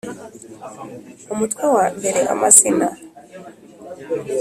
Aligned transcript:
Umutwe 1.33 1.63
wa 1.75 1.85
mbere 1.95 2.19
amazina 2.33 2.87